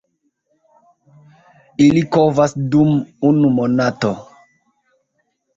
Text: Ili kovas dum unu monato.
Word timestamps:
Ili 1.87 2.01
kovas 2.17 2.57
dum 2.77 2.97
unu 3.29 3.55
monato. 3.61 4.11